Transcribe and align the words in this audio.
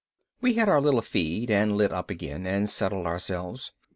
We 0.41 0.53
had 0.55 0.67
our 0.67 0.81
little 0.81 1.03
feed 1.03 1.51
and 1.51 1.77
lit 1.77 1.91
up 1.91 2.09
again 2.09 2.47
and 2.47 2.67
settled 2.67 3.05
ourselves. 3.05 3.71